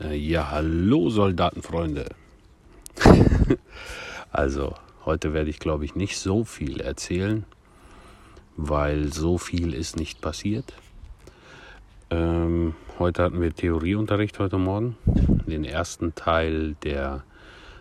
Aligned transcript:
Äh, 0.00 0.14
ja, 0.16 0.52
hallo 0.52 1.10
Soldatenfreunde. 1.10 2.06
also, 4.30 4.74
heute 5.04 5.32
werde 5.32 5.50
ich, 5.50 5.58
glaube 5.58 5.84
ich, 5.84 5.96
nicht 5.96 6.18
so 6.18 6.44
viel 6.44 6.80
erzählen, 6.80 7.44
weil 8.56 9.12
so 9.12 9.38
viel 9.38 9.74
ist 9.74 9.96
nicht 9.96 10.20
passiert. 10.20 10.72
Ähm, 12.10 12.76
heute 13.00 13.24
hatten 13.24 13.40
wir 13.40 13.52
Theorieunterricht 13.52 14.38
heute 14.38 14.58
Morgen. 14.58 14.96
Den 15.04 15.64
ersten 15.64 16.14
Teil 16.14 16.76
der 16.84 17.24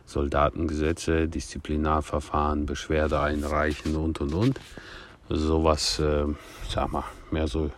Soldatengesetze, 0.08 1.28
Disziplinarverfahren, 1.28 2.66
Beschwerde 2.66 3.20
einreichen 3.20 3.96
und 3.96 4.22
und 4.22 4.34
und. 4.34 4.60
Sowas, 5.30 6.00
äh, 6.00 6.26
sag 6.68 6.92
mal, 6.92 7.04
mehr 7.30 7.48
so 7.48 7.70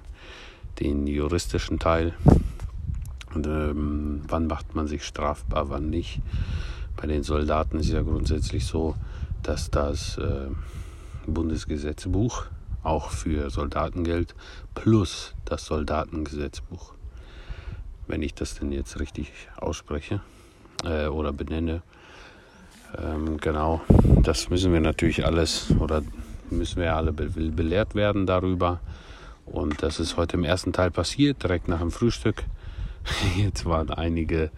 den 0.80 1.08
juristischen 1.08 1.78
Teil. 1.78 2.14
Und, 3.34 3.48
ähm, 3.48 4.22
wann 4.28 4.48
macht 4.48 4.76
man 4.76 4.88
sich 4.88 5.04
strafbar, 5.04 5.70
wann 5.70 5.90
nicht? 5.90 6.22
Bei 6.98 7.08
den 7.08 7.24
Soldaten 7.24 7.80
ist 7.80 7.90
ja 7.90 8.02
grundsätzlich 8.02 8.66
so, 8.66 8.96
dass 9.44 9.70
das 9.70 10.18
äh, 10.18 10.48
Bundesgesetzbuch 11.28 12.46
auch 12.84 13.10
für 13.10 13.50
Soldaten 13.50 14.04
gilt, 14.04 14.36
plus 14.74 15.34
das 15.46 15.66
Soldatengesetzbuch. 15.66 16.94
Wenn 18.08 18.22
ich 18.22 18.34
das 18.34 18.56
denn 18.56 18.72
jetzt 18.72 19.00
richtig 19.00 19.32
ausspreche 19.58 20.22
äh, 20.84 21.08
oder 21.08 21.32
benenne. 21.32 21.82
Ähm, 22.98 23.38
genau, 23.38 23.82
das 24.24 24.50
müssen 24.50 24.74
wir 24.74 24.80
natürlich 24.80 25.26
alles 25.26 25.72
oder 25.80 26.02
müssen 26.50 26.82
wir 26.82 26.96
alle 26.96 27.14
be 27.14 27.28
belehrt 27.28 27.96
werden 27.96 28.26
darüber. 28.26 28.80
Und 29.46 29.84
das 29.84 30.00
ist 30.00 30.18
heute 30.18 30.38
im 30.38 30.44
ersten 30.44 30.74
Teil 30.74 30.92
passiert, 30.92 31.44
direkt 31.44 31.68
nach 31.68 31.80
dem 31.80 31.92
Frühstück. 31.92 32.44
Jetzt 33.38 33.66
waren 33.66 33.90
einige, 33.90 34.52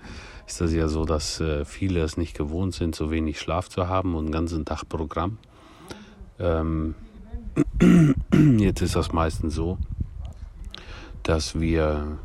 ist 0.48 0.62
das 0.62 0.74
ja 0.74 0.88
so, 0.88 1.06
dass 1.06 1.40
äh, 1.40 1.66
viele 1.66 2.02
es 2.02 2.18
nicht 2.18 2.38
gewohnt 2.38 2.74
sind, 2.74 2.96
so 2.96 3.12
wenig 3.12 3.40
Schlaf 3.40 3.70
zu 3.70 3.88
haben 3.88 4.16
und 4.16 4.26
einen 4.26 4.32
ganzen 4.32 4.66
Tag 4.66 4.88
Programm. 4.90 5.38
Ähm, 6.40 6.96
jetzt 8.60 8.82
ist 8.82 8.96
das 8.96 9.12
meistens 9.12 9.56
so, 9.56 9.78
dass 11.24 11.60
wir 11.60 12.18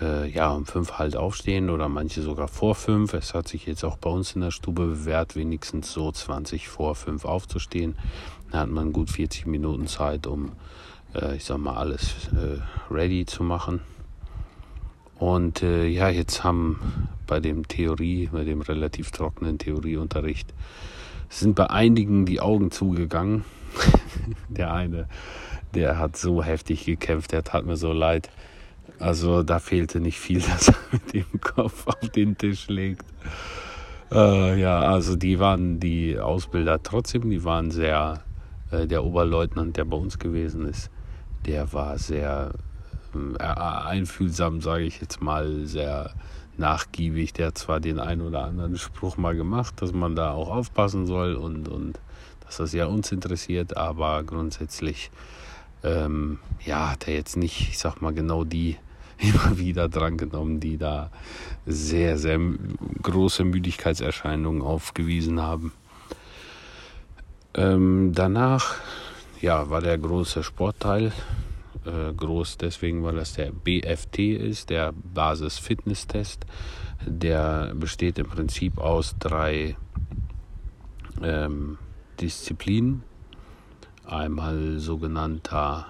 äh, 0.00 0.28
ja 0.28 0.50
um 0.50 0.66
fünf 0.66 0.92
halt 0.98 1.16
aufstehen 1.16 1.70
oder 1.70 1.88
manche 1.88 2.22
sogar 2.22 2.48
vor 2.48 2.74
fünf. 2.74 3.14
Es 3.14 3.34
hat 3.34 3.48
sich 3.48 3.66
jetzt 3.66 3.84
auch 3.84 3.96
bei 3.98 4.10
uns 4.10 4.34
in 4.34 4.40
der 4.40 4.50
Stube 4.50 4.86
bewährt, 4.86 5.36
wenigstens 5.36 5.92
so 5.92 6.10
20 6.10 6.68
vor 6.68 6.94
fünf 6.94 7.24
aufzustehen. 7.24 7.96
Da 8.50 8.60
hat 8.60 8.70
man 8.70 8.92
gut 8.92 9.10
40 9.10 9.46
Minuten 9.46 9.86
Zeit, 9.86 10.26
um 10.26 10.52
äh, 11.14 11.36
ich 11.36 11.44
sag 11.44 11.58
mal, 11.58 11.76
alles 11.76 12.28
äh, 12.32 12.58
ready 12.92 13.26
zu 13.26 13.44
machen. 13.44 13.80
Und 15.22 15.62
äh, 15.62 15.86
ja, 15.86 16.08
jetzt 16.08 16.42
haben 16.42 16.80
bei 17.28 17.38
dem 17.38 17.68
Theorie, 17.68 18.28
bei 18.32 18.42
dem 18.42 18.60
relativ 18.60 19.12
trockenen 19.12 19.56
Theorieunterricht, 19.56 20.52
sind 21.28 21.54
bei 21.54 21.70
einigen 21.70 22.26
die 22.26 22.40
Augen 22.40 22.72
zugegangen. 22.72 23.44
der 24.48 24.74
eine, 24.74 25.06
der 25.76 25.96
hat 25.96 26.16
so 26.16 26.42
heftig 26.42 26.86
gekämpft, 26.86 27.30
der 27.30 27.44
tat 27.44 27.64
mir 27.64 27.76
so 27.76 27.92
leid. 27.92 28.30
Also 28.98 29.44
da 29.44 29.60
fehlte 29.60 30.00
nicht 30.00 30.18
viel, 30.18 30.40
dass 30.50 30.70
er 30.70 30.74
mit 30.90 31.14
dem 31.14 31.40
Kopf 31.40 31.86
auf 31.86 32.08
den 32.08 32.36
Tisch 32.36 32.66
legt. 32.66 33.06
Äh, 34.10 34.60
ja, 34.60 34.80
also 34.80 35.14
die 35.14 35.38
waren 35.38 35.78
die 35.78 36.18
Ausbilder 36.18 36.82
trotzdem, 36.82 37.30
die 37.30 37.44
waren 37.44 37.70
sehr, 37.70 38.24
äh, 38.72 38.88
der 38.88 39.04
Oberleutnant, 39.04 39.76
der 39.76 39.84
bei 39.84 39.96
uns 39.96 40.18
gewesen 40.18 40.66
ist, 40.66 40.90
der 41.46 41.72
war 41.72 41.96
sehr 41.96 42.50
einfühlsam, 43.38 44.60
sage 44.60 44.84
ich 44.84 45.00
jetzt 45.00 45.22
mal, 45.22 45.66
sehr 45.66 46.12
nachgiebig. 46.56 47.32
Der 47.32 47.48
hat 47.48 47.58
zwar 47.58 47.80
den 47.80 47.98
einen 47.98 48.22
oder 48.22 48.44
anderen 48.44 48.76
Spruch 48.76 49.16
mal 49.16 49.36
gemacht, 49.36 49.80
dass 49.80 49.92
man 49.92 50.16
da 50.16 50.32
auch 50.32 50.50
aufpassen 50.50 51.06
soll 51.06 51.34
und, 51.34 51.68
und 51.68 51.98
dass 52.44 52.58
das 52.58 52.72
ja 52.72 52.86
uns 52.86 53.12
interessiert, 53.12 53.76
aber 53.76 54.22
grundsätzlich 54.22 55.10
ähm, 55.82 56.38
ja, 56.64 56.90
hat 56.90 57.08
er 57.08 57.14
jetzt 57.14 57.36
nicht, 57.36 57.68
ich 57.70 57.78
sag 57.78 58.00
mal, 58.00 58.12
genau 58.12 58.44
die 58.44 58.76
immer 59.18 59.58
wieder 59.58 59.88
drangenommen, 59.88 60.60
die 60.60 60.78
da 60.78 61.10
sehr, 61.66 62.18
sehr 62.18 62.40
große 63.02 63.44
Müdigkeitserscheinungen 63.44 64.62
aufgewiesen 64.62 65.40
haben. 65.40 65.72
Ähm, 67.54 68.12
danach 68.14 68.76
ja, 69.40 69.68
war 69.70 69.80
der 69.80 69.98
große 69.98 70.42
Sportteil. 70.42 71.12
Äh, 71.84 72.12
groß 72.12 72.58
deswegen, 72.58 73.02
weil 73.02 73.16
das 73.16 73.34
der 73.34 73.50
BFT 73.50 74.18
ist, 74.18 74.70
der 74.70 74.92
Basis-Fitness-Test. 74.92 76.46
Der 77.06 77.74
besteht 77.74 78.18
im 78.18 78.28
Prinzip 78.28 78.78
aus 78.78 79.16
drei 79.18 79.76
ähm, 81.22 81.78
Disziplinen. 82.20 83.02
Einmal 84.04 84.78
sogenannter 84.78 85.86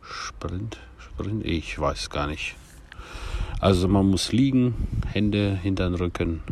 Sprint, 0.00 0.78
Sprint, 0.98 1.44
ich 1.44 1.78
weiß 1.78 2.10
gar 2.10 2.26
nicht. 2.26 2.54
Also 3.60 3.88
man 3.88 4.08
muss 4.08 4.32
liegen, 4.32 4.74
Hände 5.12 5.58
hinter 5.62 5.88
den 5.88 5.94
Rücken, 5.94 6.42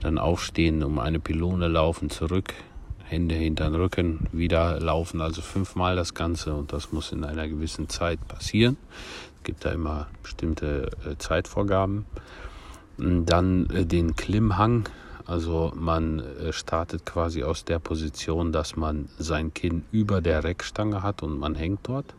dann 0.00 0.18
aufstehen, 0.18 0.82
um 0.82 0.98
eine 0.98 1.20
Pylone 1.20 1.68
laufen, 1.68 2.10
zurück, 2.10 2.54
Hände 3.04 3.34
hinter 3.34 3.64
den 3.64 3.74
Rücken, 3.74 4.26
wieder 4.32 4.80
laufen, 4.80 5.20
also 5.20 5.42
fünfmal 5.42 5.94
das 5.94 6.14
Ganze 6.14 6.54
und 6.54 6.72
das 6.72 6.90
muss 6.92 7.12
in 7.12 7.24
einer 7.24 7.46
gewissen 7.46 7.88
Zeit 7.88 8.26
passieren. 8.26 8.76
Es 9.38 9.44
gibt 9.44 9.64
da 9.64 9.72
immer 9.72 10.08
bestimmte 10.22 10.90
äh, 11.04 11.16
Zeitvorgaben. 11.18 12.06
Dann 12.96 13.68
äh, 13.70 13.84
den 13.84 14.16
Klimmhang, 14.16 14.88
also 15.26 15.72
man 15.74 16.20
äh, 16.20 16.52
startet 16.52 17.04
quasi 17.04 17.42
aus 17.42 17.64
der 17.64 17.78
Position, 17.78 18.52
dass 18.52 18.76
man 18.76 19.08
sein 19.18 19.52
Kinn 19.52 19.84
über 19.92 20.20
der 20.20 20.44
Reckstange 20.44 21.02
hat 21.02 21.22
und 21.22 21.38
man 21.38 21.54
hängt 21.54 21.80
dort. 21.88 22.14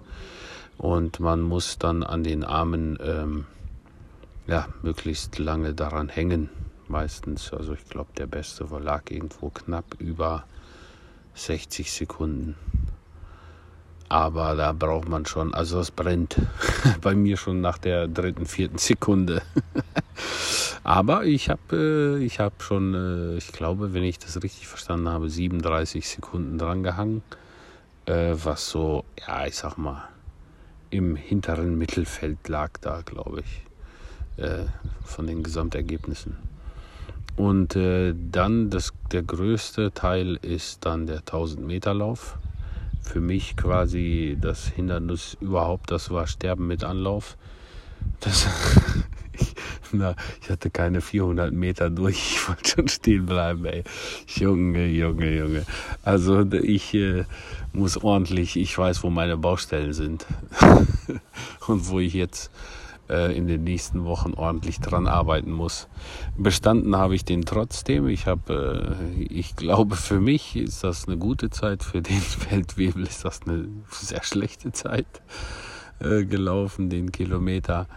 Und 0.77 1.19
man 1.19 1.41
muss 1.41 1.77
dann 1.79 2.03
an 2.03 2.23
den 2.23 2.43
Armen 2.43 2.99
ähm, 3.01 3.45
ja, 4.47 4.67
möglichst 4.81 5.39
lange 5.39 5.73
daran 5.73 6.09
hängen. 6.09 6.49
Meistens, 6.87 7.51
also 7.53 7.73
ich 7.73 7.85
glaube, 7.89 8.09
der 8.17 8.27
beste 8.27 8.65
lag 8.79 9.09
irgendwo 9.09 9.49
knapp 9.49 9.95
über 9.97 10.43
60 11.35 11.91
Sekunden. 11.91 12.55
Aber 14.07 14.55
da 14.55 14.71
braucht 14.71 15.09
man 15.09 15.25
schon, 15.25 15.53
also 15.53 15.79
es 15.79 15.91
brennt 15.91 16.37
bei 17.01 17.15
mir 17.15 17.37
schon 17.37 17.61
nach 17.61 17.77
der 17.77 18.07
dritten, 18.07 18.45
vierten 18.45 18.77
Sekunde. 18.77 19.41
Aber 20.83 21.25
ich 21.25 21.49
habe 21.49 22.19
äh, 22.21 22.29
hab 22.29 22.61
schon, 22.61 22.93
äh, 22.93 23.37
ich 23.37 23.51
glaube, 23.51 23.93
wenn 23.93 24.03
ich 24.03 24.19
das 24.19 24.41
richtig 24.43 24.67
verstanden 24.67 25.09
habe, 25.09 25.29
37 25.29 26.07
Sekunden 26.07 26.57
dran 26.59 26.83
gehangen. 26.83 27.23
Äh, 28.05 28.35
was 28.43 28.69
so, 28.69 29.03
ja, 29.27 29.47
ich 29.47 29.55
sag 29.55 29.77
mal, 29.77 30.07
im 30.91 31.15
hinteren 31.15 31.75
Mittelfeld 31.77 32.47
lag 32.47 32.71
da, 32.79 33.01
glaube 33.01 33.41
ich, 33.41 33.61
von 35.03 35.27
den 35.27 35.43
Gesamtergebnissen. 35.43 36.37
Und 37.35 37.75
äh, 37.75 38.13
dann 38.31 38.69
das, 38.69 38.93
der 39.11 39.23
größte 39.23 39.91
Teil 39.93 40.39
ist 40.41 40.85
dann 40.85 41.05
der 41.05 41.19
1000 41.19 41.65
Meter 41.65 41.93
Lauf. 41.93 42.37
Für 43.01 43.19
mich 43.19 43.55
quasi 43.55 44.37
das 44.39 44.67
Hindernis 44.67 45.37
überhaupt, 45.41 45.91
das 45.91 46.09
war 46.09 46.27
Sterben 46.27 46.65
mit 46.67 46.83
Anlauf. 46.83 47.37
Das, 48.21 48.47
ich, 49.33 49.53
na, 49.91 50.15
ich 50.41 50.49
hatte 50.49 50.69
keine 50.69 51.01
400 51.01 51.51
Meter 51.51 51.89
durch, 51.89 52.15
ich 52.15 52.47
wollte 52.47 52.69
schon 52.69 52.87
stehen 52.87 53.25
bleiben, 53.25 53.65
ey. 53.65 53.83
Junge, 54.27 54.87
Junge, 54.87 55.37
Junge. 55.37 55.65
Also 56.03 56.41
ich 56.51 56.93
äh, 56.93 57.25
muss 57.73 57.97
ordentlich, 57.97 58.55
ich 58.55 58.75
weiß, 58.75 59.03
wo 59.03 59.09
meine 59.09 59.37
Baustellen 59.37 59.93
sind 59.93 60.25
und 61.67 61.89
wo 61.89 61.99
ich 61.99 62.13
jetzt 62.13 62.49
in 63.07 63.47
den 63.47 63.63
nächsten 63.63 64.03
Wochen 64.05 64.33
ordentlich 64.33 64.79
dran 64.79 65.07
arbeiten 65.07 65.51
muss. 65.51 65.87
Bestanden 66.37 66.95
habe 66.95 67.15
ich 67.15 67.25
den 67.25 67.45
trotzdem. 67.45 68.07
Ich 68.07 68.25
habe, 68.25 68.97
äh, 69.17 69.23
ich 69.23 69.55
glaube, 69.55 69.95
für 69.95 70.19
mich 70.19 70.55
ist 70.55 70.83
das 70.83 71.07
eine 71.07 71.17
gute 71.17 71.49
Zeit. 71.49 71.83
Für 71.83 72.01
den 72.01 72.21
Feldwebel 72.21 73.03
ist 73.03 73.25
das 73.25 73.41
eine 73.43 73.67
sehr 73.89 74.23
schlechte 74.23 74.71
Zeit 74.71 75.05
äh, 75.99 76.25
gelaufen, 76.25 76.89
den 76.89 77.11
Kilometer. 77.11 77.87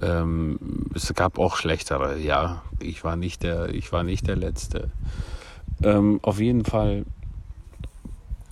Ähm, 0.00 0.58
es 0.94 1.12
gab 1.14 1.38
auch 1.38 1.56
schlechtere, 1.56 2.18
ja. 2.18 2.62
Ich 2.80 3.04
war 3.04 3.16
nicht 3.16 3.42
der, 3.42 3.74
ich 3.74 3.92
war 3.92 4.04
nicht 4.04 4.26
der 4.28 4.36
Letzte. 4.36 4.90
Ähm, 5.82 6.20
auf 6.22 6.40
jeden 6.40 6.64
Fall 6.64 7.04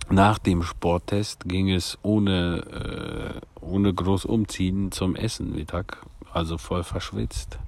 nach 0.09 0.39
dem 0.39 0.63
Sporttest 0.63 1.49
ging 1.49 1.71
es 1.71 1.99
ohne, 2.03 3.41
äh, 3.41 3.41
ohne 3.67 3.93
groß 3.93 4.25
umziehen 4.25 4.93
zum 4.93 5.17
Essen 5.17 5.55
Mittag, 5.55 6.07
also 6.33 6.59
voll 6.59 6.85
verschwitzt. 6.85 7.59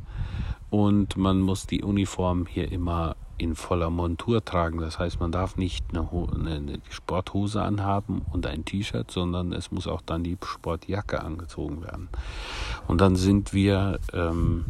Und 0.70 1.16
man 1.16 1.40
muss 1.40 1.66
die 1.66 1.82
Uniform 1.82 2.46
hier 2.46 2.70
immer 2.70 3.16
in 3.38 3.54
voller 3.54 3.88
Montur 3.88 4.44
tragen. 4.44 4.80
Das 4.80 4.98
heißt, 4.98 5.20
man 5.20 5.32
darf 5.32 5.56
nicht 5.56 5.86
eine, 5.92 6.08
eine 6.50 6.80
Sporthose 6.90 7.62
anhaben 7.62 8.22
und 8.32 8.46
ein 8.46 8.64
T-Shirt, 8.64 9.10
sondern 9.10 9.52
es 9.52 9.70
muss 9.70 9.86
auch 9.86 10.02
dann 10.02 10.24
die 10.24 10.36
Sportjacke 10.44 11.22
angezogen 11.22 11.82
werden. 11.82 12.08
Und 12.88 13.00
dann 13.00 13.16
sind 13.16 13.54
wir 13.54 14.00
ähm, 14.12 14.66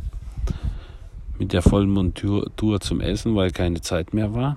mit 1.39 1.53
der 1.53 1.63
vollen 1.63 1.91
Montur 1.91 2.81
zum 2.81 3.01
Essen, 3.01 3.35
weil 3.35 3.51
keine 3.51 3.81
Zeit 3.81 4.13
mehr 4.13 4.35
war. 4.35 4.57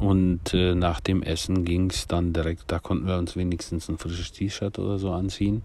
Und 0.00 0.54
äh, 0.54 0.74
nach 0.74 1.00
dem 1.00 1.22
Essen 1.22 1.66
ging 1.66 1.90
es 1.90 2.06
dann 2.06 2.32
direkt, 2.32 2.64
da 2.68 2.78
konnten 2.78 3.06
wir 3.06 3.18
uns 3.18 3.36
wenigstens 3.36 3.90
ein 3.90 3.98
frisches 3.98 4.32
T-Shirt 4.32 4.78
oder 4.78 4.98
so 4.98 5.12
anziehen, 5.12 5.62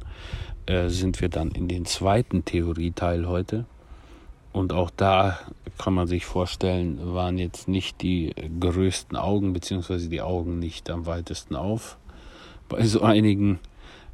äh, 0.65 0.89
sind 0.89 1.21
wir 1.21 1.29
dann 1.29 1.51
in 1.51 1.69
den 1.69 1.85
zweiten 1.85 2.43
Theorieteil 2.43 3.27
heute. 3.29 3.65
Und 4.51 4.73
auch 4.73 4.89
da 4.89 5.39
kann 5.77 5.93
man 5.93 6.07
sich 6.07 6.25
vorstellen, 6.25 6.99
waren 7.13 7.37
jetzt 7.37 7.69
nicht 7.69 8.01
die 8.01 8.33
größten 8.59 9.17
Augen, 9.17 9.53
beziehungsweise 9.53 10.09
die 10.09 10.21
Augen 10.21 10.59
nicht 10.59 10.89
am 10.89 11.05
weitesten 11.05 11.55
auf. 11.55 11.97
Bei 12.67 12.83
so 12.85 13.01
einigen, 13.03 13.59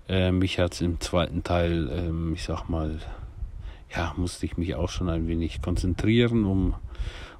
äh, 0.08 0.32
mich 0.32 0.60
hat 0.60 0.74
es 0.74 0.82
im 0.82 1.00
zweiten 1.00 1.44
Teil, 1.44 1.90
äh, 1.90 2.34
ich 2.34 2.44
sag 2.44 2.70
mal, 2.70 3.00
ja, 3.96 4.14
musste 4.18 4.46
ich 4.46 4.56
mich 4.56 4.76
auch 4.76 4.90
schon 4.90 5.10
ein 5.10 5.28
wenig 5.28 5.64
konzentrieren, 5.64 6.46
um, 6.46 6.76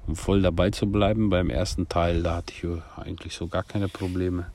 um 0.06 0.16
voll 0.16 0.42
dabei 0.42 0.70
zu 0.70 0.86
bleiben. 0.86 1.30
Beim 1.30 1.50
ersten 1.50 1.88
Teil, 1.88 2.22
da 2.22 2.36
hatte 2.36 2.52
ich 2.52 2.64
eigentlich 2.96 3.34
so 3.34 3.46
gar 3.46 3.62
keine 3.62 3.88
Probleme. 3.88 4.46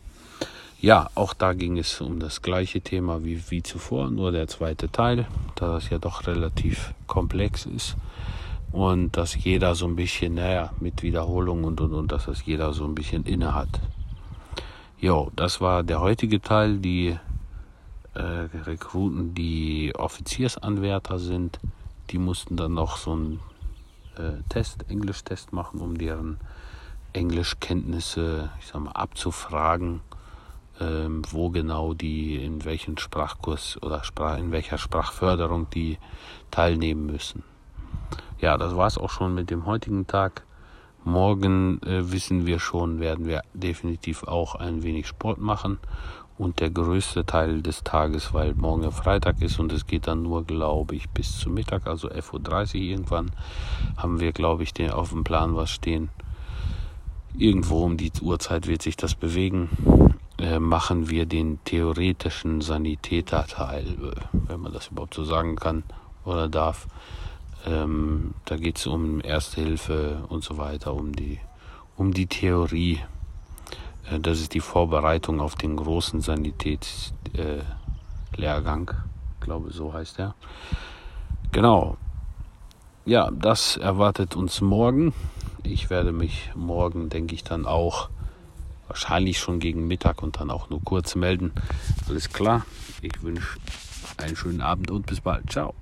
Ja, 0.80 1.10
auch 1.16 1.34
da 1.34 1.54
ging 1.54 1.78
es 1.78 2.02
um 2.02 2.20
das 2.20 2.42
gleiche 2.44 2.82
Thema 2.82 3.24
wie, 3.24 3.42
wie 3.50 3.64
zuvor, 3.64 4.12
nur 4.12 4.32
der 4.32 4.48
zweite 4.48 4.92
Teil, 4.92 5.26
da 5.56 5.74
das 5.74 5.90
ja 5.90 5.98
doch 5.98 6.28
relativ 6.28 6.94
komplex 7.08 7.66
ist 7.66 7.96
und 8.72 9.18
dass 9.18 9.36
jeder 9.44 9.76
so 9.76 9.88
ein 9.88 9.96
bisschen, 9.96 10.36
naja, 10.36 10.72
mit 10.80 11.02
Wiederholung 11.04 11.64
und 11.64 11.80
und 11.82 11.94
und, 11.94 12.12
dass 12.12 12.26
das 12.26 12.46
jeder 12.46 12.74
so 12.74 12.86
ein 12.86 12.96
bisschen 12.96 13.24
inne 13.24 13.54
hat. 13.54 13.70
Jo, 15.00 15.32
das 15.36 15.62
war 15.62 15.84
der 15.84 16.02
heutige 16.02 16.42
Teil, 16.42 16.78
die 16.78 17.18
äh, 18.14 18.22
Rekruten, 18.66 19.34
die 19.34 19.94
Offiziersanwärter 19.96 21.20
sind, 21.20 21.60
die 22.10 22.18
mussten 22.18 22.58
dann 22.58 22.74
noch 22.74 22.98
so 22.98 23.14
einen 23.14 23.40
äh, 24.20 24.44
Test, 24.50 24.90
Englischtest 24.90 25.54
machen, 25.54 25.80
um 25.80 25.98
deren 25.98 26.40
Englischkenntnisse, 27.14 28.50
ich 28.60 28.68
sag 28.68 28.82
mal, 28.82 28.92
abzufragen, 28.92 30.02
ähm, 30.80 31.22
wo 31.30 31.50
genau 31.50 31.94
die, 31.94 32.44
in 32.44 32.66
welchen 32.66 32.98
Sprachkurs 32.98 33.82
oder 33.82 34.04
Sprach, 34.04 34.38
in 34.38 34.52
welcher 34.52 34.78
Sprachförderung 34.78 35.70
die 35.70 35.98
teilnehmen 36.52 37.06
müssen. 37.06 37.44
Ja, 38.40 38.58
das 38.58 38.76
war 38.76 38.88
es 38.88 38.98
auch 38.98 39.10
schon 39.10 39.34
mit 39.34 39.50
dem 39.50 39.66
heutigen 39.66 40.06
Tag. 40.06 40.44
Morgen 41.04 41.82
äh, 41.84 42.12
wissen 42.12 42.46
wir 42.46 42.60
schon, 42.60 43.00
werden 43.00 43.26
wir 43.26 43.42
definitiv 43.54 44.24
auch 44.24 44.56
ein 44.56 44.84
wenig 44.84 45.08
Sport 45.08 45.40
machen 45.40 45.80
und 46.38 46.60
der 46.60 46.70
größte 46.70 47.26
Teil 47.26 47.62
des 47.62 47.84
Tages, 47.84 48.34
weil 48.34 48.54
morgen 48.54 48.92
Freitag 48.92 49.42
ist 49.42 49.60
und 49.60 49.72
es 49.74 49.88
geht 49.88 50.08
dann 50.08 50.22
nur, 50.22 50.44
glaube 50.44 50.96
ich, 50.96 51.10
bis 51.10 51.40
zum 51.40 51.56
Mittag, 51.56 51.88
also 51.88 52.10
11.30 52.10 52.76
Uhr 52.76 52.82
irgendwann, 52.82 53.32
haben 53.98 54.20
wir, 54.20 54.32
glaube 54.32 54.64
ich, 54.64 54.74
den, 54.74 54.92
auf 54.92 55.10
dem 55.10 55.24
Plan 55.24 55.56
was 55.56 55.72
stehen. 55.72 56.10
Irgendwo 57.36 57.84
um 57.84 57.98
die 57.98 58.12
Uhrzeit 58.22 58.68
wird 58.68 58.82
sich 58.82 58.98
das 58.98 59.16
bewegen. 59.16 59.70
Äh, 60.40 60.60
machen 60.60 61.10
wir 61.10 61.26
den 61.26 61.60
theoretischen 61.66 62.62
Sanitäterteil, 62.62 63.86
äh, 63.86 64.22
wenn 64.32 64.60
man 64.60 64.74
das 64.74 64.90
überhaupt 64.90 65.16
so 65.16 65.24
sagen 65.24 65.56
kann 65.56 65.84
oder 66.26 66.48
darf. 66.48 66.88
Ähm, 67.66 68.36
da 68.46 68.56
geht 68.58 68.78
es 68.78 68.86
um 68.86 69.20
Erste 69.22 69.62
Hilfe 69.62 70.24
und 70.30 70.44
so 70.44 70.58
weiter, 70.58 70.94
um 70.94 71.16
die, 71.16 71.40
um 71.96 72.14
die 72.14 72.28
Theorie. 72.28 73.00
Äh, 74.12 74.20
das 74.20 74.40
ist 74.40 74.54
die 74.54 74.60
Vorbereitung 74.60 75.40
auf 75.40 75.56
den 75.56 75.76
großen 75.76 76.22
Sanitätslehrgang. 76.22 78.92
Ich 79.40 79.46
glaube, 79.46 79.72
so 79.72 79.94
heißt 79.94 80.20
er. 80.20 80.36
Genau. 81.52 81.98
Ja, 83.06 83.32
das 83.32 83.78
erwartet 83.78 84.36
uns 84.36 84.62
morgen. 84.62 85.14
Ich 85.64 85.90
werde 85.90 86.12
mich 86.12 86.52
morgen, 86.56 87.10
denke 87.10 87.36
ich, 87.36 87.44
dann 87.44 87.66
auch 87.66 88.10
wahrscheinlich 88.88 89.40
schon 89.40 89.60
gegen 89.60 89.88
Mittag 89.88 90.24
und 90.24 90.40
dann 90.40 90.52
auch 90.52 90.70
nur 90.70 90.82
kurz 90.84 91.16
melden. 91.16 91.52
Alles 92.08 92.30
klar. 92.30 92.66
Ich 93.02 93.22
wünsche 93.22 93.58
einen 94.18 94.36
schönen 94.36 94.62
Abend 94.62 94.92
und 94.92 95.06
bis 95.06 95.22
bald. 95.22 95.52
Ciao. 95.52 95.74